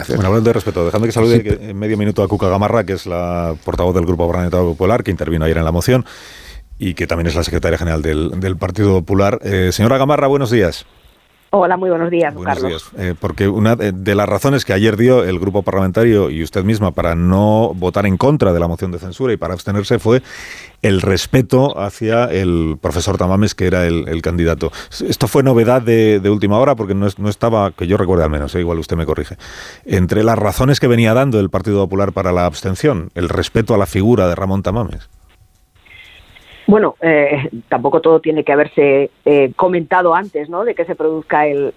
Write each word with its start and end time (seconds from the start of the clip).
hacer. 0.00 0.16
Bueno, 0.16 0.28
hablando 0.28 0.50
de 0.50 0.54
respeto, 0.54 0.84
dejando 0.84 1.06
que 1.06 1.12
salude 1.12 1.58
en 1.60 1.78
medio 1.78 1.96
minuto 1.96 2.22
a 2.22 2.28
Cuca 2.28 2.48
Gamarra, 2.48 2.84
que 2.84 2.94
es 2.94 3.06
la 3.06 3.54
portavoz 3.64 3.94
del 3.94 4.06
Grupo 4.06 4.26
Parlamentario 4.26 4.66
Popular, 4.66 5.02
que 5.02 5.10
intervino 5.10 5.44
ayer 5.44 5.58
en 5.58 5.64
la 5.64 5.72
moción 5.72 6.04
y 6.78 6.94
que 6.94 7.06
también 7.06 7.26
es 7.26 7.34
la 7.34 7.44
secretaria 7.44 7.78
general 7.78 8.02
del, 8.02 8.56
Partido 8.56 9.00
Popular. 9.00 9.38
Eh, 9.42 9.70
señora 9.72 9.98
Gamarra, 9.98 10.26
buenos 10.26 10.50
días. 10.50 10.86
Hola, 11.52 11.76
muy 11.76 11.90
buenos 11.90 12.10
días, 12.10 12.32
buenos 12.32 12.62
Días. 12.62 12.84
Eh, 12.96 13.16
porque 13.18 13.48
una 13.48 13.74
de 13.74 14.14
las 14.14 14.28
razones 14.28 14.64
que 14.64 14.72
ayer 14.72 14.96
dio 14.96 15.24
el 15.24 15.40
grupo 15.40 15.62
parlamentario 15.62 16.30
y 16.30 16.44
usted 16.44 16.62
misma 16.62 16.92
para 16.92 17.16
no 17.16 17.72
votar 17.74 18.06
en 18.06 18.16
contra 18.16 18.52
de 18.52 18.60
la 18.60 18.68
moción 18.68 18.92
de 18.92 19.00
censura 19.00 19.32
y 19.32 19.36
para 19.36 19.54
abstenerse 19.54 19.98
fue 19.98 20.22
el 20.80 21.00
respeto 21.00 21.76
hacia 21.76 22.26
el 22.26 22.78
profesor 22.80 23.18
Tamames, 23.18 23.56
que 23.56 23.66
era 23.66 23.84
el, 23.84 24.22
candidato. 24.22 24.70
Esto 25.04 25.26
fue 25.26 25.42
novedad 25.42 25.82
de, 25.82 26.20
última 26.30 26.56
hora 26.56 26.76
porque 26.76 26.94
no, 26.94 27.08
no, 27.18 27.28
estaba, 27.28 27.72
que 27.72 27.88
yo 27.88 27.96
recuerde 27.96 28.22
al 28.22 28.30
menos, 28.30 28.54
eh, 28.54 28.60
igual 28.60 28.78
usted 28.78 28.96
me 28.96 29.04
corrige, 29.04 29.36
entre 29.84 30.22
las 30.22 30.38
razones 30.38 30.78
que 30.78 30.86
venía 30.86 31.14
dando 31.14 31.40
el 31.40 31.50
Partido 31.50 31.82
Popular 31.82 32.12
para 32.12 32.30
la 32.30 32.46
abstención, 32.46 33.10
el 33.16 33.28
respeto 33.28 33.74
a 33.74 33.78
la 33.78 33.86
figura 33.86 34.28
de 34.28 34.36
Ramón 34.36 34.62
Tamames. 34.62 35.08
Bueno, 36.70 36.94
eh, 37.00 37.50
tampoco 37.68 38.00
todo 38.00 38.20
tiene 38.20 38.44
que 38.44 38.52
haberse 38.52 39.10
eh, 39.24 39.52
comentado 39.56 40.14
antes 40.14 40.48
¿no? 40.48 40.64
de 40.64 40.76
que 40.76 40.84
se 40.84 40.94
produzca 40.94 41.44
el, 41.44 41.72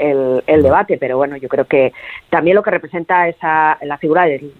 debate, 0.46 1.00
pero 1.00 1.18
bueno, 1.18 1.36
yo 1.36 1.50
creo 1.50 1.66
que 1.66 1.94
también 2.30 2.56
lo 2.56 2.62
que 2.62 2.70
representa 2.70 3.28
esa, 3.28 3.80
la 3.82 3.98
figura 3.98 4.26
del, 4.26 4.52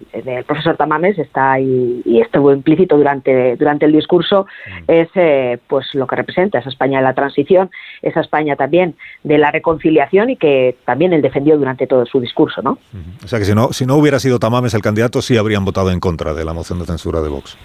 profesor 0.44 0.76
Tamames 0.76 1.20
está 1.20 1.52
ahí 1.52 2.02
y 2.04 2.20
estuvo 2.20 2.52
implícito 2.52 2.96
durante, 2.96 3.54
durante 3.54 3.86
el 3.86 3.92
discurso, 3.92 4.46
es 4.88 5.08
eh, 5.14 5.60
pues 5.68 5.94
lo 5.94 6.08
que 6.08 6.16
representa 6.16 6.58
esa 6.58 6.68
España 6.68 6.98
de 6.98 7.04
la 7.04 7.14
transición, 7.14 7.70
esa 8.02 8.20
España 8.20 8.56
también 8.56 8.96
de 9.22 9.38
la 9.38 9.52
reconciliación 9.52 10.30
y 10.30 10.36
que 10.36 10.74
también 10.84 11.12
él 11.12 11.22
defendió 11.22 11.56
durante 11.56 11.86
todo 11.86 12.06
su 12.06 12.18
discurso. 12.18 12.60
¿no? 12.60 12.76
O 13.24 13.28
sea 13.28 13.38
que 13.38 13.44
si 13.44 13.54
no, 13.54 13.72
si 13.72 13.86
no 13.86 13.94
hubiera 13.94 14.18
sido 14.18 14.40
Tamames 14.40 14.74
el 14.74 14.82
candidato, 14.82 15.22
sí 15.22 15.36
habrían 15.36 15.64
votado 15.64 15.92
en 15.92 16.00
contra 16.00 16.34
de 16.34 16.44
la 16.44 16.52
moción 16.52 16.80
de 16.80 16.86
censura 16.86 17.20
de 17.20 17.28
Vox 17.28 17.56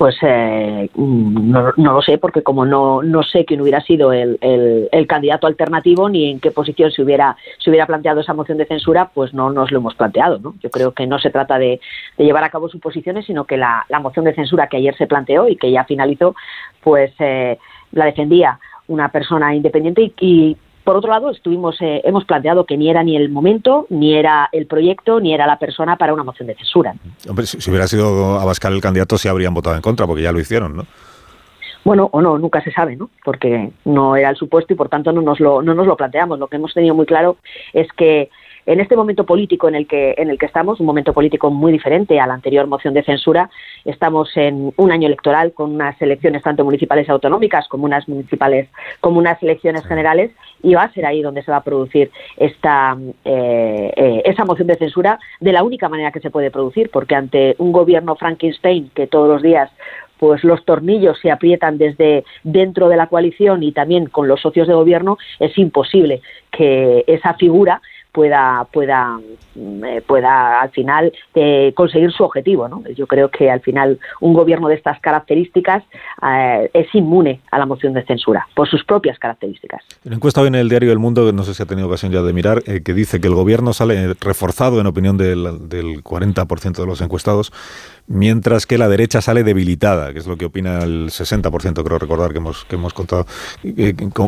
pues 0.00 0.16
eh, 0.22 0.88
no, 0.96 1.72
lo 1.76 2.00
sé, 2.00 2.16
porque 2.16 2.42
como 2.42 2.64
no, 2.64 3.02
no 3.02 3.22
sé 3.22 3.44
quién 3.44 3.60
hubiera 3.60 3.82
sido 3.82 4.14
el, 4.14 4.38
el, 4.40 5.06
candidato 5.06 5.46
alternativo 5.46 6.08
ni 6.08 6.30
en 6.30 6.40
qué 6.40 6.50
posición 6.50 6.90
se 6.90 7.02
hubiera, 7.02 7.36
se 7.58 7.68
hubiera 7.68 7.86
planteado 7.86 8.20
esa 8.20 8.32
moción 8.32 8.56
de 8.56 8.64
censura, 8.64 9.10
pues 9.12 9.34
no 9.34 9.50
nos 9.50 9.70
lo 9.70 9.80
hemos 9.80 9.94
planteado. 9.94 10.38
¿no? 10.38 10.54
Yo 10.62 10.70
creo 10.70 10.92
que 10.92 11.06
no 11.06 11.18
se 11.18 11.28
trata 11.28 11.58
de, 11.58 11.82
llevar 12.16 12.44
a 12.44 12.48
cabo 12.48 12.70
suposiciones, 12.70 13.26
sino 13.26 13.44
que 13.44 13.58
la, 13.58 13.84
la, 13.90 14.00
moción 14.00 14.24
de 14.24 14.34
censura 14.34 14.68
que 14.68 14.78
ayer 14.78 14.96
se 14.96 15.06
planteó 15.06 15.46
y 15.48 15.56
que 15.56 15.70
ya 15.70 15.84
finalizó, 15.84 16.34
pues 16.82 17.12
eh, 17.18 17.58
la 17.92 18.06
defendía 18.06 18.58
una 18.88 19.10
persona 19.10 19.54
independiente 19.54 20.14
y 20.18 20.56
por 20.84 20.96
otro 20.96 21.10
lado, 21.10 21.30
estuvimos, 21.30 21.76
eh, 21.80 22.00
hemos 22.04 22.24
planteado 22.24 22.64
que 22.64 22.76
ni 22.76 22.88
era 22.88 23.02
ni 23.02 23.16
el 23.16 23.28
momento, 23.28 23.86
ni 23.90 24.14
era 24.14 24.48
el 24.52 24.66
proyecto, 24.66 25.20
ni 25.20 25.34
era 25.34 25.46
la 25.46 25.58
persona 25.58 25.96
para 25.96 26.14
una 26.14 26.24
moción 26.24 26.48
de 26.48 26.54
censura. 26.54 26.94
Hombre, 27.28 27.46
si, 27.46 27.70
hubiera 27.70 27.86
sido 27.86 28.40
Abascal 28.40 28.74
el 28.74 28.80
candidato, 28.80 29.18
sí 29.18 29.28
habrían 29.28 29.54
votado 29.54 29.76
en 29.76 29.82
contra, 29.82 30.06
porque 30.06 30.22
ya 30.22 30.32
lo 30.32 30.40
hicieron, 30.40 30.76
¿no? 30.76 30.86
Bueno, 31.84 32.08
o 32.12 32.20
no, 32.20 32.38
nunca 32.38 32.62
se 32.62 32.72
sabe, 32.72 32.96
¿no? 32.96 33.08
Porque 33.24 33.70
no 33.84 34.14
era 34.14 34.30
el 34.30 34.36
supuesto 34.36 34.72
y 34.72 34.76
por 34.76 34.88
tanto 34.88 35.12
no 35.12 35.22
nos 35.22 35.40
lo, 35.40 35.62
no 35.62 35.74
nos 35.74 35.86
lo 35.86 35.96
planteamos. 35.96 36.38
Lo 36.38 36.48
que 36.48 36.56
hemos 36.56 36.74
tenido 36.74 36.94
muy 36.94 37.06
claro 37.06 37.36
es 37.72 37.90
que 37.92 38.28
en 38.66 38.80
este 38.80 38.96
momento 38.96 39.24
político 39.24 39.68
en 39.68 39.74
el 39.74 39.86
que 39.86 40.14
en 40.16 40.30
el 40.30 40.38
que 40.38 40.46
estamos, 40.46 40.80
un 40.80 40.86
momento 40.86 41.12
político 41.12 41.50
muy 41.50 41.72
diferente 41.72 42.20
a 42.20 42.26
la 42.26 42.34
anterior 42.34 42.66
moción 42.66 42.94
de 42.94 43.02
censura, 43.02 43.50
estamos 43.84 44.36
en 44.36 44.72
un 44.76 44.92
año 44.92 45.06
electoral 45.06 45.52
con 45.52 45.74
unas 45.74 46.00
elecciones 46.00 46.42
tanto 46.42 46.64
municipales 46.64 47.08
y 47.08 47.10
autonómicas 47.10 47.68
como 47.68 47.84
unas 47.84 48.08
municipales, 48.08 48.68
como 49.00 49.18
unas 49.18 49.42
elecciones 49.42 49.86
generales 49.86 50.30
y 50.62 50.74
va 50.74 50.82
a 50.82 50.92
ser 50.92 51.06
ahí 51.06 51.22
donde 51.22 51.42
se 51.42 51.50
va 51.50 51.58
a 51.58 51.64
producir 51.64 52.10
esta 52.36 52.96
eh, 53.24 53.92
eh, 53.96 54.22
esa 54.24 54.44
moción 54.44 54.68
de 54.68 54.76
censura 54.76 55.18
de 55.40 55.52
la 55.52 55.62
única 55.62 55.88
manera 55.88 56.12
que 56.12 56.20
se 56.20 56.30
puede 56.30 56.50
producir, 56.50 56.90
porque 56.90 57.14
ante 57.14 57.54
un 57.58 57.72
gobierno 57.72 58.16
Frankenstein 58.16 58.90
que 58.94 59.06
todos 59.06 59.28
los 59.28 59.42
días 59.42 59.70
pues 60.20 60.44
los 60.44 60.62
tornillos 60.66 61.18
se 61.18 61.30
aprietan 61.30 61.78
desde 61.78 62.24
dentro 62.44 62.90
de 62.90 62.96
la 62.98 63.06
coalición 63.06 63.62
y 63.62 63.72
también 63.72 64.04
con 64.04 64.28
los 64.28 64.42
socios 64.42 64.68
de 64.68 64.74
gobierno, 64.74 65.16
es 65.38 65.56
imposible 65.56 66.20
que 66.52 67.04
esa 67.06 67.34
figura 67.34 67.80
pueda 68.12 68.66
pueda 68.72 69.18
mm, 69.54 69.84
eh, 69.84 70.02
pueda 70.06 70.60
al 70.60 70.70
final 70.70 71.12
eh, 71.34 71.72
conseguir 71.74 72.12
su 72.12 72.24
objetivo 72.24 72.68
¿no? 72.68 72.82
yo 72.96 73.06
creo 73.06 73.30
que 73.30 73.50
al 73.50 73.60
final 73.60 73.98
un 74.20 74.34
gobierno 74.34 74.68
de 74.68 74.74
estas 74.74 75.00
características 75.00 75.82
eh, 76.22 76.70
es 76.72 76.94
inmune 76.94 77.40
a 77.50 77.58
la 77.58 77.66
moción 77.66 77.92
de 77.92 78.04
censura 78.04 78.46
por 78.54 78.68
sus 78.68 78.84
propias 78.84 79.18
características 79.18 79.82
una 80.04 80.16
encuesta 80.16 80.40
hoy 80.40 80.48
en 80.48 80.54
el 80.56 80.68
diario 80.68 80.92
El 80.92 80.98
Mundo 80.98 81.32
no 81.32 81.42
sé 81.42 81.54
si 81.54 81.62
ha 81.62 81.66
tenido 81.66 81.88
ocasión 81.88 82.12
ya 82.12 82.22
de 82.22 82.32
mirar 82.32 82.62
que 82.62 82.94
dice 82.94 83.20
que 83.20 83.28
el 83.28 83.34
gobierno 83.34 83.72
sale 83.72 84.14
reforzado 84.20 84.80
en 84.80 84.86
opinión 84.86 85.16
del, 85.16 85.68
del 85.68 86.02
40% 86.02 86.72
de 86.76 86.86
los 86.86 87.00
encuestados 87.00 87.52
mientras 88.10 88.66
que 88.66 88.76
la 88.76 88.88
derecha 88.88 89.20
sale 89.20 89.44
debilitada, 89.44 90.12
que 90.12 90.18
es 90.18 90.26
lo 90.26 90.36
que 90.36 90.44
opina 90.44 90.82
el 90.82 91.10
60%, 91.10 91.84
creo 91.84 91.98
recordar 91.98 92.32
que 92.32 92.38
hemos, 92.38 92.64
que 92.64 92.74
hemos 92.74 92.92
contado. 92.92 93.24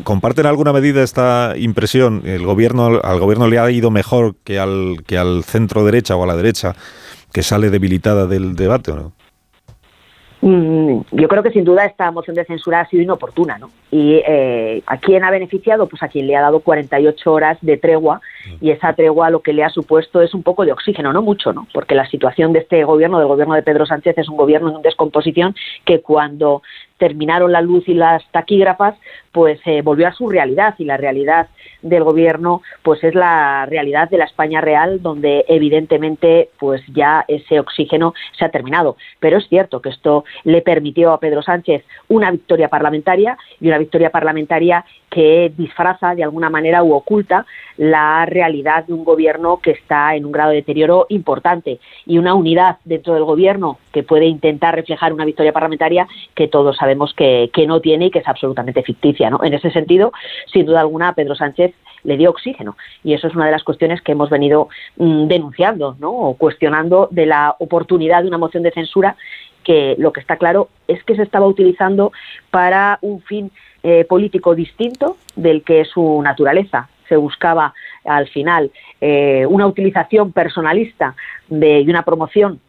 ¿Comparten 0.05 0.47
alguna 0.47 0.73
medida 0.73 1.03
esta 1.03 1.55
impresión? 1.57 2.23
¿El 2.25 2.47
gobierno, 2.47 3.01
¿Al 3.03 3.19
gobierno 3.19 3.49
le 3.49 3.59
ha 3.59 3.71
ido 3.73 3.91
mejor 3.91 4.37
que 4.45 4.59
al, 4.59 4.99
que 5.07 5.19
al 5.19 5.45
centro 5.45 5.85
derecha 5.85 6.17
o 6.17 6.23
a 6.23 6.27
la 6.27 6.37
derecha, 6.37 6.75
que 7.33 7.43
sale 7.43 7.71
debilitada 7.71 8.27
del 8.27 8.55
debate 8.55 8.93
o 8.93 8.97
no? 8.97 9.13
Mm, 10.43 11.03
yo 11.13 11.29
creo 11.29 11.43
que 11.43 11.53
sin 11.53 11.65
duda 11.65 11.85
esta 11.85 12.11
moción 12.11 12.35
de 12.35 12.45
censura 12.45 12.81
ha 12.81 12.89
sido 12.89 13.03
inoportuna, 13.03 13.59
¿no? 13.59 13.71
Y 13.93 14.21
eh, 14.27 14.83
¿a 14.87 14.99
quién 14.99 15.23
ha 15.23 15.31
beneficiado? 15.31 15.89
Pues 15.89 16.03
a 16.03 16.09
quien 16.09 16.27
le 16.27 16.37
ha 16.37 16.41
dado 16.41 16.61
48 16.61 17.33
horas 17.33 17.59
de 17.61 17.77
tregua 17.77 18.21
y 18.61 18.71
esa 18.71 18.93
tregua 18.95 19.31
lo 19.31 19.41
que 19.41 19.53
le 19.53 19.65
ha 19.65 19.71
supuesto 19.71 20.21
es 20.21 20.35
un 20.35 20.43
poco 20.43 20.65
de 20.65 20.73
oxígeno, 20.73 21.13
no 21.13 21.23
mucho, 21.23 21.53
¿no? 21.53 21.67
Porque 21.73 21.95
la 21.95 22.07
situación 22.07 22.53
de 22.53 22.61
este 22.61 22.85
gobierno, 22.85 23.19
del 23.19 23.29
gobierno 23.29 23.55
de 23.55 23.63
Pedro 23.63 23.87
Sánchez, 23.87 24.19
es 24.19 24.29
un 24.29 24.37
gobierno 24.37 24.77
en 24.77 24.83
descomposición 24.83 25.55
que 25.85 26.01
cuando 26.01 26.63
terminaron 26.99 27.53
la 27.53 27.61
luz 27.61 27.89
y 27.89 27.95
las 27.95 28.23
taquígrafas, 28.31 28.95
pues 29.33 29.61
eh, 29.65 29.83
volvió 29.83 30.07
a 30.07 30.13
su 30.13 30.29
realidad 30.29 30.75
y 30.79 30.85
la 30.85 30.97
realidad 30.97 31.49
del 31.81 32.05
gobierno 32.05 32.63
pues 32.83 33.03
es 33.03 33.15
la 33.15 33.67
realidad 33.67 34.09
de 34.09 34.19
la 34.19 34.25
España 34.25 34.61
real 34.61 35.03
donde 35.03 35.45
evidentemente 35.49 36.51
pues 36.59 36.83
ya 36.89 37.25
ese 37.27 37.59
oxígeno 37.59 38.15
se 38.39 38.45
ha 38.45 38.51
terminado 38.51 38.97
pero 39.19 39.39
es 39.39 39.49
cierto 39.49 39.83
que 39.83 39.89
esto 39.89 40.25
le 40.45 40.63
permitió 40.63 41.13
a 41.13 41.21
Pedro 41.21 41.43
Sánchez 41.43 41.85
una 42.09 42.31
victoria 42.31 42.69
parlamentaria 42.69 43.37
y 43.61 43.69
una 43.69 43.79
victoria 43.79 44.11
parlamentaria 44.11 44.85
que 45.13 45.53
disfraza 45.59 46.15
de 46.15 46.25
alguna 46.25 46.49
manera 46.49 46.83
u 46.83 46.95
oculta 46.95 47.45
la 47.77 48.25
realidad 48.25 48.87
de 48.87 48.95
un 48.95 49.05
gobierno 49.05 49.61
que 49.63 49.73
está 49.73 50.17
en 50.17 50.25
un 50.25 50.33
grado 50.33 50.51
de 50.51 50.57
deterioro 50.57 51.05
importante 51.11 51.81
y 52.07 52.17
una 52.17 52.35
unidad 52.35 52.79
dentro 52.85 53.13
del 53.13 53.25
gobierno 53.25 53.79
que 53.93 54.05
puede 54.05 54.25
intentar 54.25 54.75
reflejar 54.75 55.13
una 55.13 55.27
victoria 55.27 55.53
parlamentaria 55.53 56.09
que 56.35 56.49
todos 56.49 56.79
sabemos 56.79 57.13
que, 57.13 57.51
no 57.67 57.81
tiene 57.81 58.07
y 58.07 58.11
que 58.11 58.21
es 58.21 58.27
absolutamente 58.27 58.83
ficticia. 58.83 59.29
¿no? 59.29 59.45
En 59.45 59.53
ese 59.53 59.71
sentido, 59.71 60.13
sin 60.51 60.65
duda 60.65 60.81
alguna, 60.81 61.15
Pedro 61.15 61.35
Sánchez 61.35 61.75
le 62.05 62.17
dio 62.17 62.31
oxígeno 62.31 62.77
y 63.05 63.13
eso 63.13 63.29
es 63.29 63.35
una 63.35 63.45
de 63.45 63.53
las 63.53 63.65
cuestiones 63.65 64.01
que 64.01 64.13
hemos 64.13 64.31
venido 64.31 64.69
mm, 64.97 65.27
denunciando 65.27 65.95
¿no? 66.01 66.11
o 66.11 66.35
cuestionando 66.39 67.09
de 67.11 67.27
la 67.27 67.55
oportunidad 67.59 68.23
de 68.23 68.29
una 68.29 68.39
moción 68.39 68.63
de 68.63 68.73
censura 68.73 69.15
que 69.63 69.95
lo 69.99 70.13
que 70.13 70.21
está 70.21 70.39
claro 70.39 70.69
es 70.89 71.05
que 71.05 71.15
se 71.15 71.23
estaba 71.23 71.47
utilizando 71.47 72.13
para 72.51 72.99
un 73.03 73.21
fin 73.23 73.53
eh, 73.83 74.05
político 74.05 74.55
distinto 74.55 75.17
del 75.37 75.63
que 75.63 75.81
es 75.81 75.89
su 75.89 76.21
naturaleza. 76.23 76.89
Se 77.09 77.17
buscaba 77.17 77.75
al 78.05 78.29
final 78.29 78.71
eh, 79.01 79.47
una 79.47 79.67
utilización 79.67 80.33
personalista 80.33 81.15
de, 81.49 81.85
una 81.89 82.03
promoción 82.03 82.61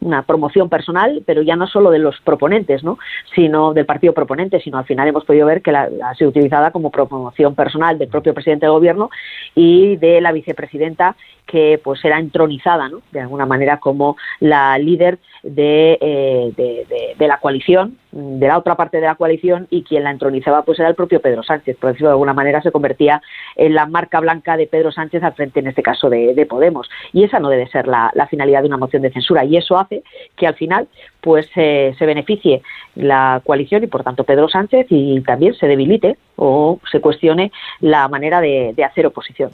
una 0.00 0.22
promoción 0.22 0.68
personal, 0.68 1.22
pero 1.24 1.42
ya 1.42 1.56
no 1.56 1.66
solo 1.66 1.90
de 1.90 1.98
los 1.98 2.20
proponentes, 2.20 2.84
¿no? 2.84 2.98
sino 3.34 3.72
del 3.72 3.86
partido 3.86 4.12
proponente, 4.12 4.60
sino 4.60 4.78
al 4.78 4.84
final 4.84 5.08
hemos 5.08 5.24
podido 5.24 5.46
ver 5.46 5.62
que 5.62 5.72
la, 5.72 5.88
ha 6.04 6.14
sido 6.14 6.30
utilizada 6.30 6.72
como 6.72 6.90
promoción 6.90 7.54
personal 7.54 7.98
del 7.98 8.08
propio 8.08 8.34
presidente 8.34 8.66
del 8.66 8.74
gobierno 8.74 9.10
y 9.54 9.96
de 9.96 10.20
la 10.20 10.32
vicepresidenta 10.32 11.16
que 11.46 11.80
pues 11.82 12.04
era 12.04 12.18
entronizada 12.18 12.88
¿no? 12.88 13.00
de 13.10 13.20
alguna 13.20 13.46
manera 13.46 13.78
como 13.78 14.16
la 14.40 14.78
líder 14.78 15.18
de, 15.42 15.98
eh, 16.00 17.14
de, 17.18 17.26
la 17.26 17.38
coalición, 17.38 17.98
de 18.12 18.46
la 18.46 18.58
otra 18.58 18.76
parte 18.76 18.98
de 18.98 19.06
la 19.06 19.16
coalición 19.16 19.66
y 19.70 19.82
quien 19.82 20.04
la 20.04 20.10
entronizaba 20.10 20.62
pues 20.62 20.78
era 20.78 20.88
el 20.88 20.94
propio 20.94 21.20
Pedro 21.20 21.42
Sánchez, 21.42 21.76
por 21.78 21.90
decirlo 21.90 22.08
de 22.08 22.14
alguna 22.14 22.34
manera 22.34 22.62
se 22.62 22.70
convertía 22.70 23.22
en 23.56 23.74
la 23.74 23.86
marca 23.86 24.20
blanca 24.20 24.56
de 24.56 24.66
Pedro 24.66 24.81
Sánchez 24.90 25.22
al 25.22 25.34
frente 25.34 25.60
en 25.60 25.68
este 25.68 25.82
caso 25.82 26.10
de, 26.10 26.46
Podemos 26.48 26.88
y 27.12 27.22
esa 27.22 27.38
no 27.38 27.48
debe 27.48 27.68
ser 27.68 27.86
la, 27.86 28.10
finalidad 28.28 28.62
de 28.62 28.68
una 28.68 28.76
moción 28.76 29.02
de 29.02 29.12
censura 29.12 29.44
y 29.44 29.56
eso 29.56 29.78
hace 29.78 30.02
que 30.36 30.46
al 30.46 30.54
final 30.54 30.88
pues 31.20 31.46
se 31.54 31.94
beneficie 32.00 32.62
la 32.94 33.40
coalición 33.44 33.84
y 33.84 33.86
por 33.86 34.02
tanto 34.02 34.24
Pedro 34.24 34.48
Sánchez 34.48 34.86
y 34.90 35.20
también 35.20 35.54
se 35.54 35.66
debilite 35.66 36.16
o 36.36 36.80
se 36.90 37.00
cuestione 37.00 37.52
la 37.80 38.08
manera 38.08 38.40
de, 38.40 38.74
hacer 38.84 39.06
oposición. 39.06 39.50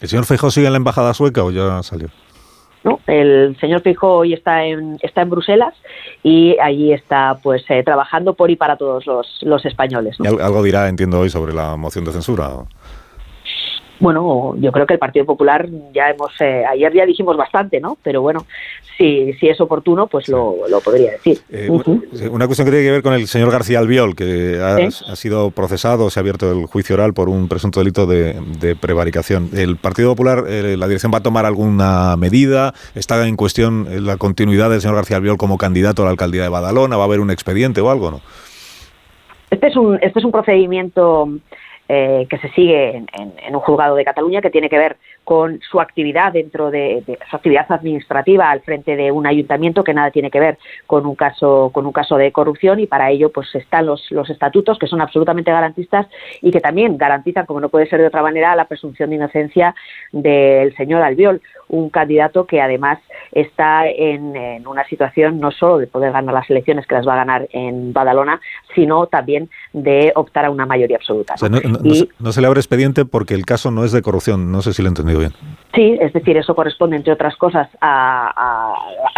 ¿El 0.00 0.08
señor 0.08 0.24
Feijóo 0.24 0.50
sigue 0.50 0.66
en 0.66 0.72
la 0.72 0.78
embajada 0.78 1.14
sueca 1.14 1.44
o 1.44 1.50
ya 1.50 1.82
salió? 1.82 2.08
¿no? 2.84 2.98
El 3.06 3.56
señor 3.60 3.82
Feijóo 3.82 4.18
hoy 4.18 4.32
está 4.32 4.64
en, 4.64 4.98
está 5.02 5.22
en 5.22 5.30
Bruselas 5.30 5.74
y 6.22 6.56
allí 6.58 6.92
está 6.92 7.38
pues 7.42 7.64
eh, 7.68 7.82
trabajando 7.84 8.34
por 8.34 8.50
y 8.50 8.56
para 8.56 8.76
todos 8.76 9.06
los, 9.06 9.38
los 9.42 9.64
españoles. 9.64 10.16
algo 10.20 10.62
dirá, 10.62 10.88
entiendo, 10.88 11.20
hoy 11.20 11.30
sobre 11.30 11.52
la 11.52 11.76
moción 11.76 12.04
de 12.04 12.12
censura? 12.12 12.50
Bueno, 14.02 14.56
yo 14.58 14.72
creo 14.72 14.84
que 14.84 14.94
el 14.94 14.98
Partido 14.98 15.24
Popular 15.24 15.68
ya 15.94 16.10
hemos, 16.10 16.32
eh, 16.40 16.64
ayer 16.68 16.92
ya 16.92 17.06
dijimos 17.06 17.36
bastante, 17.36 17.78
¿no? 17.78 17.96
Pero 18.02 18.20
bueno, 18.20 18.44
si, 18.98 19.32
si 19.34 19.48
es 19.48 19.60
oportuno, 19.60 20.08
pues 20.08 20.28
lo, 20.28 20.56
podría 20.84 21.12
decir. 21.12 21.38
Eh, 21.50 21.70
una 22.28 22.46
cuestión 22.46 22.66
que 22.66 22.72
tiene 22.72 22.84
que 22.84 22.90
ver 22.90 23.02
con 23.04 23.14
el 23.14 23.28
señor 23.28 23.52
García 23.52 23.78
Albiol, 23.78 24.16
que 24.16 24.58
ha, 24.60 25.14
sido 25.14 25.52
procesado, 25.52 26.10
se 26.10 26.18
ha 26.18 26.22
abierto 26.22 26.50
el 26.50 26.66
juicio 26.66 26.96
oral 26.96 27.14
por 27.14 27.28
un 27.28 27.46
presunto 27.46 27.78
delito 27.78 28.06
de, 28.06 28.74
prevaricación. 28.80 29.50
¿El 29.54 29.76
Partido 29.76 30.10
Popular, 30.10 30.46
eh, 30.48 30.76
la 30.76 30.88
dirección 30.88 31.12
va 31.14 31.18
a 31.18 31.22
tomar 31.22 31.46
alguna 31.46 32.16
medida? 32.16 32.74
¿Está 32.96 33.24
en 33.28 33.36
cuestión 33.36 33.86
la 34.04 34.16
continuidad 34.16 34.68
del 34.68 34.80
señor 34.80 34.96
García 34.96 35.18
Albiol 35.18 35.36
como 35.36 35.58
candidato 35.58 36.02
a 36.02 36.06
la 36.06 36.10
alcaldía 36.10 36.42
de 36.42 36.48
Badalona? 36.48 36.96
¿Va 36.96 37.04
a 37.04 37.06
haber 37.06 37.20
un 37.20 37.30
expediente 37.30 37.80
o 37.80 37.88
algo, 37.88 38.10
no? 38.10 38.20
Este 39.52 39.68
es 39.68 39.76
un, 39.76 39.96
este 40.02 40.18
es 40.18 40.24
un 40.24 40.32
procedimiento 40.32 41.28
eh, 41.94 42.26
que 42.30 42.38
se 42.38 42.48
sigue 42.52 42.96
en, 42.96 43.54
un 43.54 43.60
juzgado 43.60 43.96
de 43.96 44.04
Cataluña 44.06 44.40
que 44.40 44.48
tiene 44.48 44.70
que 44.70 44.78
ver 44.78 44.96
con 45.24 45.60
su 45.60 45.78
actividad 45.78 46.32
dentro 46.32 46.70
de, 46.70 47.02
su 47.28 47.36
actividad 47.36 47.66
administrativa 47.68 48.50
al 48.50 48.62
frente 48.62 48.96
de 48.96 49.12
un 49.12 49.26
ayuntamiento 49.26 49.84
que 49.84 49.92
nada 49.92 50.10
tiene 50.10 50.30
que 50.30 50.40
ver 50.40 50.58
con 50.86 51.04
un 51.04 51.14
caso 51.14 51.70
con 51.70 51.84
un 51.84 51.92
caso 51.92 52.16
de 52.16 52.32
corrupción 52.32 52.80
y 52.80 52.86
para 52.86 53.10
ello 53.10 53.30
pues 53.30 53.54
están 53.54 53.84
los, 53.84 54.10
los 54.10 54.30
estatutos 54.30 54.78
que 54.78 54.86
son 54.86 55.02
absolutamente 55.02 55.52
garantistas 55.52 56.06
y 56.40 56.50
que 56.50 56.62
también 56.62 56.96
garantizan 56.96 57.44
como 57.44 57.60
no 57.60 57.68
puede 57.68 57.86
ser 57.86 58.00
de 58.00 58.06
otra 58.06 58.22
manera 58.22 58.56
la 58.56 58.64
presunción 58.64 59.10
de 59.10 59.16
inocencia 59.16 59.74
del 60.12 60.74
señor 60.76 61.02
Albiol 61.02 61.42
un 61.68 61.90
candidato 61.90 62.46
que 62.46 62.62
además 62.62 63.00
está 63.32 63.86
en, 63.86 64.66
una 64.66 64.84
situación 64.88 65.40
no 65.40 65.50
solo 65.50 65.76
de 65.76 65.88
poder 65.88 66.12
ganar 66.12 66.32
las 66.32 66.48
elecciones 66.48 66.86
que 66.86 66.94
las 66.94 67.06
va 67.06 67.12
a 67.12 67.16
ganar 67.16 67.48
en 67.52 67.92
Badalona 67.92 68.40
sino 68.74 69.06
también 69.08 69.50
de 69.74 70.10
optar 70.14 70.46
a 70.46 70.50
una 70.50 70.64
mayoría 70.64 70.96
absoluta 70.96 71.34
se, 71.82 72.40
le 72.40 72.46
abre 72.46 72.60
expediente 72.60 73.04
porque 73.04 73.34
el 73.34 73.44
caso 73.44 73.70
no 73.70 73.84
es 73.84 73.92
de 73.92 74.02
corrupción 74.02 74.52
no 74.52 74.62
sé 74.62 74.72
si 74.72 74.82
lo 74.82 74.88
he 74.88 74.90
entendido 74.90 75.20
bien 75.20 75.32
Sí, 75.74 75.96
es 76.00 76.12
decir, 76.12 76.36
eso 76.36 76.54
corresponde, 76.54 76.96
entre 76.96 77.14
otras 77.14 77.34
cosas, 77.36 77.68
a, 77.80 78.74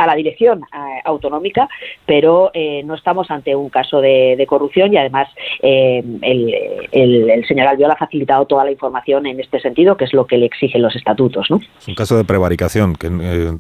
la 0.07 0.15
dirección 0.15 0.61
autonómica, 1.05 1.69
pero 2.07 2.51
eh, 2.55 2.83
no 2.85 2.95
estamos 2.95 3.31
ante 3.31 3.57
un 3.57 3.71
caso 3.71 4.01
de, 4.01 4.45
corrupción 4.47 4.93
y 4.93 4.99
además 4.99 5.29
eh, 5.63 6.05
el, 6.23 7.45
señor 7.49 7.67
Albiol 7.67 7.91
ha 7.91 7.97
facilitado 7.97 8.45
toda 8.47 8.65
la 8.65 8.71
información 8.71 9.27
en 9.27 9.41
este 9.41 9.59
sentido, 9.61 9.97
que 9.97 10.05
es 10.05 10.13
lo 10.13 10.27
que 10.27 10.37
le 10.37 10.47
exigen 10.47 10.83
los 10.83 10.95
estatutos. 10.95 11.47
¿no? 11.51 11.61
Es 11.79 11.89
un 11.89 11.95
caso 11.95 12.17
de 12.17 12.25
prevaricación. 12.25 12.95
Que, 12.95 13.09
eh, 13.11 13.53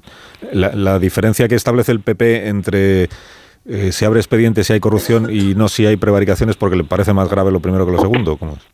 la, 0.52 0.98
diferencia 0.98 1.48
que 1.48 1.54
establece 1.54 1.90
el 1.90 2.00
PP 2.00 2.48
entre 2.48 3.08
si 3.90 4.04
abre 4.04 4.20
expediente 4.20 4.62
si 4.62 4.74
hay 4.74 4.80
corrupción 4.80 5.28
y 5.30 5.54
no 5.54 5.68
si 5.68 5.86
hay 5.86 5.96
prevaricación 5.96 6.50
es 6.50 6.56
porque 6.56 6.76
le 6.76 6.84
parece 6.84 7.14
más 7.14 7.30
grave 7.30 7.50
lo 7.50 7.60
primero 7.60 7.86
que 7.86 7.92
lo 7.92 7.98
segundo. 7.98 8.36
¿cómo 8.36 8.52
es? 8.52 8.73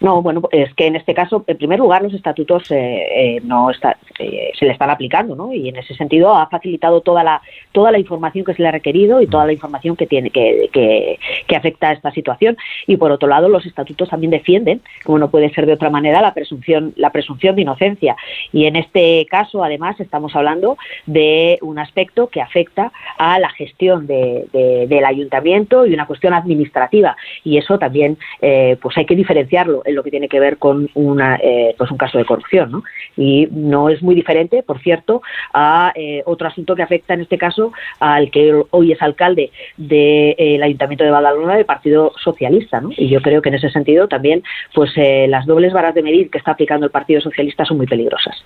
No, 0.00 0.20
bueno, 0.20 0.42
es 0.52 0.72
que 0.74 0.86
en 0.86 0.96
este 0.96 1.14
caso, 1.14 1.44
en 1.46 1.56
primer 1.56 1.78
lugar, 1.78 2.02
los 2.02 2.12
estatutos 2.12 2.70
eh, 2.70 3.36
eh, 3.36 3.40
no 3.42 3.70
eh, 3.70 4.50
se 4.58 4.66
le 4.66 4.72
están 4.72 4.90
aplicando, 4.90 5.34
¿no? 5.34 5.54
Y 5.54 5.70
en 5.70 5.76
ese 5.76 5.94
sentido 5.94 6.34
ha 6.34 6.48
facilitado 6.48 7.00
toda 7.00 7.24
la 7.24 7.40
toda 7.72 7.90
la 7.90 7.98
información 7.98 8.44
que 8.44 8.52
se 8.52 8.62
le 8.62 8.68
ha 8.68 8.72
requerido 8.72 9.22
y 9.22 9.26
toda 9.26 9.46
la 9.46 9.52
información 9.52 9.96
que 9.96 10.06
tiene 10.06 10.30
que, 10.30 10.68
que, 10.72 11.18
que, 11.46 11.56
afecta 11.56 11.88
a 11.88 11.92
esta 11.92 12.10
situación. 12.10 12.58
Y 12.86 12.98
por 12.98 13.10
otro 13.10 13.28
lado, 13.28 13.48
los 13.48 13.64
estatutos 13.64 14.10
también 14.10 14.30
defienden, 14.30 14.82
como 15.04 15.18
no 15.18 15.30
puede 15.30 15.50
ser 15.50 15.64
de 15.64 15.72
otra 15.72 15.88
manera, 15.88 16.20
la 16.20 16.34
presunción 16.34 16.92
la 16.96 17.10
presunción 17.10 17.56
de 17.56 17.62
inocencia. 17.62 18.16
Y 18.52 18.66
en 18.66 18.76
este 18.76 19.26
caso, 19.30 19.64
además, 19.64 19.98
estamos 19.98 20.36
hablando 20.36 20.76
de 21.06 21.58
un 21.62 21.78
aspecto 21.78 22.28
que 22.28 22.42
afecta 22.42 22.92
a 23.16 23.38
la 23.38 23.48
gestión 23.50 24.06
de, 24.06 24.46
del 24.88 25.04
ayuntamiento 25.06 25.86
y 25.86 25.94
una 25.94 26.06
cuestión 26.06 26.34
administrativa. 26.34 27.16
Y 27.44 27.56
eso 27.56 27.78
también, 27.78 28.18
pues 28.40 28.96
hay 28.98 29.06
que 29.06 29.16
diferenciarlo 29.16 29.82
en 29.86 29.94
lo 29.94 30.02
que 30.02 30.10
tiene 30.10 30.28
que 30.28 30.40
ver 30.40 30.58
con 30.58 30.88
una, 30.94 31.36
eh, 31.42 31.74
pues 31.76 31.90
un 31.90 31.96
caso 31.96 32.18
de 32.18 32.24
corrupción. 32.24 32.70
¿no? 32.70 32.82
Y 33.16 33.48
no 33.50 33.88
es 33.88 34.02
muy 34.02 34.14
diferente, 34.14 34.62
por 34.62 34.80
cierto, 34.80 35.22
a 35.54 35.92
eh, 35.94 36.22
otro 36.26 36.48
asunto 36.48 36.74
que 36.74 36.82
afecta 36.82 37.14
en 37.14 37.22
este 37.22 37.38
caso 37.38 37.72
al 38.00 38.30
que 38.30 38.62
hoy 38.70 38.92
es 38.92 39.02
alcalde 39.02 39.50
del 39.76 40.34
eh, 40.38 40.60
Ayuntamiento 40.62 41.04
de 41.04 41.10
Badalona 41.10 41.56
del 41.56 41.64
Partido 41.64 42.12
Socialista. 42.22 42.80
¿no? 42.80 42.90
Y 42.96 43.08
yo 43.08 43.20
creo 43.22 43.42
que 43.42 43.48
en 43.48 43.54
ese 43.54 43.70
sentido 43.70 44.08
también 44.08 44.42
pues 44.74 44.90
las 44.96 45.46
dobles 45.46 45.72
varas 45.72 45.94
de 45.94 46.02
medir 46.02 46.30
que 46.30 46.38
está 46.38 46.52
aplicando 46.52 46.86
el 46.86 46.92
Partido 46.92 47.20
Socialista 47.20 47.64
son 47.64 47.76
muy 47.76 47.86
peligrosas. 47.86 48.44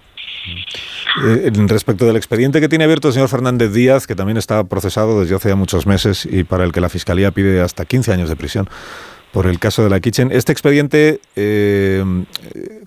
respecto 1.68 2.06
del 2.06 2.16
expediente 2.16 2.60
que 2.60 2.68
tiene 2.68 2.84
abierto 2.84 3.08
el 3.08 3.14
señor 3.14 3.28
Fernández 3.28 3.72
Díaz, 3.72 4.06
que 4.06 4.14
también 4.14 4.36
está 4.36 4.64
procesado 4.64 5.20
desde 5.20 5.34
hace 5.34 5.48
ya 5.48 5.56
muchos 5.56 5.86
meses 5.86 6.26
y 6.26 6.44
para 6.44 6.64
el 6.64 6.72
que 6.72 6.80
la 6.80 6.88
Fiscalía 6.88 7.30
pide 7.30 7.60
hasta 7.60 7.84
15 7.84 8.12
años 8.12 8.28
de 8.28 8.36
prisión 8.36 8.68
por 9.32 9.46
el 9.46 9.58
caso 9.58 9.82
de 9.84 9.90
la 9.90 10.00
Kitchen. 10.00 10.30
¿Este 10.32 10.52
expediente 10.52 11.20
eh, 11.36 12.04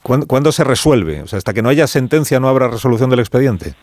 ¿cuándo, 0.01 0.51
se 0.51 0.63
resuelve? 0.63 1.21
O 1.21 1.27
sea, 1.27 1.37
hasta 1.37 1.53
que 1.53 1.61
no 1.61 1.69
haya 1.69 1.87
sentencia 1.87 2.39
no 2.39 2.49
habrá 2.49 2.67
resolución 2.67 3.09
del 3.09 3.19
expediente. 3.19 3.73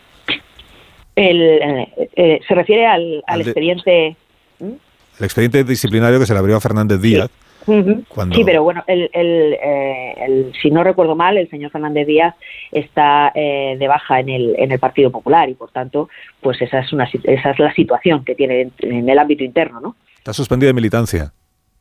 Eh, 1.16 2.08
eh, 2.16 2.40
se 2.46 2.54
refiere 2.54 2.86
al, 2.86 3.22
expediente... 3.40 4.16
¿Mm? 4.58 4.72
El 5.18 5.24
expediente 5.24 5.64
disciplinario 5.64 6.18
que 6.18 6.26
se 6.26 6.32
le 6.32 6.38
abrió 6.38 6.56
a 6.56 6.60
Fernández 6.60 7.00
Díaz. 7.00 7.30
Sí. 7.66 8.42
pero 8.44 8.62
bueno, 8.62 8.82
el, 8.86 10.52
si 10.62 10.70
no 10.70 10.82
recuerdo 10.82 11.14
mal, 11.14 11.36
el 11.36 11.48
señor 11.50 11.70
Fernández 11.70 12.06
Díaz 12.06 12.34
está 12.72 13.30
de 13.34 13.86
baja 13.86 14.18
en 14.18 14.30
el, 14.30 14.54
en 14.58 14.72
el 14.72 14.78
Partido 14.78 15.10
Popular 15.10 15.50
y 15.50 15.54
por 15.54 15.70
tanto, 15.70 16.08
pues 16.40 16.60
esa 16.62 16.78
es, 16.78 16.92
una, 16.94 17.04
esa 17.04 17.50
es 17.50 17.58
la 17.58 17.74
situación 17.74 18.24
que 18.24 18.34
tiene 18.34 18.62
en, 18.62 18.72
en 18.78 19.08
el 19.10 19.18
ámbito 19.18 19.44
interno, 19.44 19.78
¿no? 19.78 19.94
Está 20.16 20.32
suspendido 20.32 20.68
de 20.68 20.74
militancia. 20.74 21.34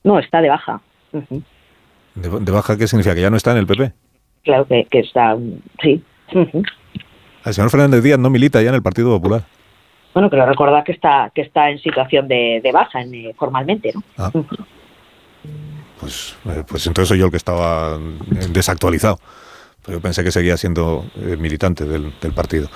No, 0.03 0.19
está 0.19 0.41
de 0.41 0.49
baja. 0.49 0.81
¿De, 2.15 2.51
baja 2.51 2.77
qué 2.77 2.87
significa? 2.87 3.15
¿Que 3.15 3.21
ya 3.21 3.29
no 3.29 3.37
está 3.37 3.51
en 3.51 3.57
el 3.57 3.67
PP? 3.67 3.91
Claro 4.43 4.65
que, 4.67 4.87
está, 4.93 5.37
sí. 5.81 6.01
El 7.45 7.53
señor 7.53 7.69
Fernández 7.69 8.03
Díaz 8.03 8.19
no 8.19 8.29
milita 8.29 8.61
ya 8.61 8.69
en 8.69 8.75
el 8.75 8.81
Partido 8.81 9.09
Popular. 9.09 9.43
Bueno, 10.13 10.29
pero 10.29 10.45
recordar 10.45 10.83
que 10.83 10.91
está 10.91 11.31
que 11.33 11.41
está 11.41 11.69
en 11.69 11.79
situación 11.79 12.27
de, 12.27 12.61
baja 12.73 13.01
eh, 13.01 13.33
formalmente, 13.37 13.91
¿no? 13.93 14.03
Ah. 14.17 14.31
Pues, 15.99 16.35
eh, 16.45 16.63
pues 16.67 16.87
entonces 16.87 17.09
soy 17.09 17.19
yo 17.19 17.25
el 17.25 17.31
que 17.31 17.37
estaba 17.37 17.99
desactualizado. 18.51 19.19
Pero 19.85 19.97
yo 19.97 20.01
pensé 20.01 20.23
que 20.23 20.31
seguía 20.31 20.57
siendo 20.57 21.05
eh, 21.15 21.37
militante 21.37 21.85
del, 21.85 22.11
partido. 22.33 22.69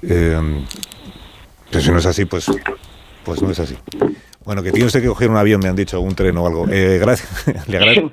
pero 0.00 1.80
si 1.80 1.90
no 1.90 1.98
es 1.98 2.06
así, 2.06 2.24
pues, 2.24 2.50
pues 3.24 3.42
no 3.42 3.50
es 3.50 3.60
así. 3.60 3.76
Bueno, 4.44 4.62
que 4.62 4.72
tiene 4.72 4.86
usted 4.86 5.00
que 5.00 5.08
coger 5.08 5.30
un 5.30 5.36
avión, 5.36 5.60
me 5.60 5.68
han 5.68 5.76
dicho, 5.76 6.00
un 6.00 6.14
tren 6.14 6.36
o 6.36 6.46
algo. 6.46 6.66
Eh, 6.70 6.98
gracias. 6.98 7.46
le, 7.68 7.76
agradezco, 7.76 8.12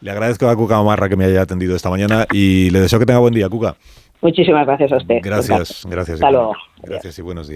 le 0.00 0.10
agradezco 0.10 0.48
a 0.48 0.56
Cuca 0.56 0.80
Omarra 0.80 1.08
que 1.08 1.16
me 1.16 1.24
haya 1.24 1.42
atendido 1.42 1.76
esta 1.76 1.90
mañana 1.90 2.26
y 2.32 2.70
le 2.70 2.80
deseo 2.80 2.98
que 2.98 3.06
tenga 3.06 3.20
buen 3.20 3.34
día, 3.34 3.48
Cuca. 3.48 3.76
Muchísimas 4.22 4.66
gracias 4.66 4.92
a 4.92 4.96
usted. 4.96 5.18
Gracias, 5.22 5.86
gracias. 5.88 6.16
Hasta 6.16 6.30
luego. 6.30 6.54
Gracias 6.82 7.18
y 7.18 7.22
buenos 7.22 7.46
días. 7.46 7.48